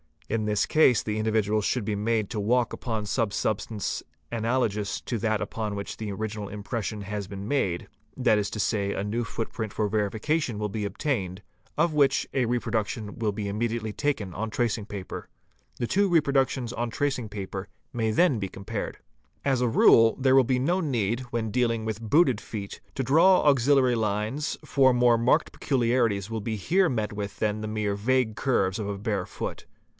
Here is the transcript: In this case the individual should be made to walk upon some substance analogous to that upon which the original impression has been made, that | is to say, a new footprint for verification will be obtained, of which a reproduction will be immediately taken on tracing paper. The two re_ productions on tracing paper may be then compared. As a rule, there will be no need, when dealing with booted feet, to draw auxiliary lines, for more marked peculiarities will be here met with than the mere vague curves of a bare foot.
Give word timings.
In 0.29 0.45
this 0.45 0.65
case 0.65 1.03
the 1.03 1.19
individual 1.19 1.61
should 1.61 1.83
be 1.85 1.93
made 1.93 2.29
to 2.31 2.39
walk 2.39 2.71
upon 2.73 3.05
some 3.05 3.29
substance 3.31 4.01
analogous 4.31 5.01
to 5.01 5.17
that 5.19 5.41
upon 5.41 5.75
which 5.75 5.97
the 5.97 6.11
original 6.11 6.47
impression 6.47 7.01
has 7.01 7.27
been 7.27 7.47
made, 7.47 7.87
that 8.15 8.37
| 8.39 8.39
is 8.39 8.49
to 8.51 8.59
say, 8.59 8.93
a 8.93 9.03
new 9.03 9.23
footprint 9.25 9.73
for 9.73 9.89
verification 9.89 10.57
will 10.57 10.69
be 10.69 10.85
obtained, 10.85 11.43
of 11.77 11.93
which 11.93 12.27
a 12.33 12.45
reproduction 12.45 13.19
will 13.19 13.33
be 13.33 13.49
immediately 13.49 13.91
taken 13.91 14.33
on 14.33 14.49
tracing 14.49 14.85
paper. 14.85 15.27
The 15.77 15.85
two 15.85 16.07
re_ 16.09 16.21
productions 16.23 16.71
on 16.73 16.89
tracing 16.89 17.27
paper 17.29 17.67
may 17.93 18.07
be 18.07 18.13
then 18.15 18.39
compared. 18.39 18.97
As 19.45 19.61
a 19.61 19.67
rule, 19.67 20.15
there 20.17 20.33
will 20.33 20.45
be 20.45 20.59
no 20.59 20.79
need, 20.79 21.19
when 21.31 21.51
dealing 21.51 21.83
with 21.85 22.01
booted 22.01 22.39
feet, 22.39 22.79
to 22.95 23.03
draw 23.03 23.43
auxiliary 23.43 23.95
lines, 23.95 24.57
for 24.65 24.93
more 24.93 25.17
marked 25.17 25.51
peculiarities 25.51 26.29
will 26.31 26.41
be 26.41 26.55
here 26.55 26.87
met 26.89 27.11
with 27.13 27.37
than 27.37 27.61
the 27.61 27.67
mere 27.67 27.95
vague 27.95 28.35
curves 28.37 28.79
of 28.79 28.87
a 28.87 28.97
bare 28.97 29.25
foot. 29.27 29.65